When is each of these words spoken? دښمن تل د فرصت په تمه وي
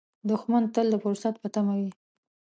دښمن 0.29 0.63
تل 0.73 0.87
د 0.91 0.95
فرصت 1.03 1.35
په 1.41 1.47
تمه 1.53 1.73
وي 1.79 1.91